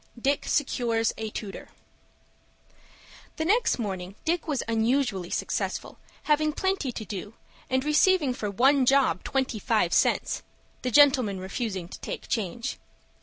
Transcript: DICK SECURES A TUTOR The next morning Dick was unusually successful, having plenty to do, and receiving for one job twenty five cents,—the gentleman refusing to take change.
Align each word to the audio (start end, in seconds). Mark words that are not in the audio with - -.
DICK 0.19 0.47
SECURES 0.47 1.13
A 1.19 1.29
TUTOR 1.29 1.69
The 3.35 3.45
next 3.45 3.77
morning 3.77 4.15
Dick 4.25 4.47
was 4.47 4.63
unusually 4.67 5.29
successful, 5.29 5.99
having 6.23 6.53
plenty 6.53 6.91
to 6.91 7.05
do, 7.05 7.35
and 7.69 7.85
receiving 7.85 8.33
for 8.33 8.49
one 8.49 8.87
job 8.87 9.23
twenty 9.23 9.59
five 9.59 9.93
cents,—the 9.93 10.89
gentleman 10.89 11.39
refusing 11.39 11.87
to 11.87 11.99
take 11.99 12.27
change. 12.27 12.79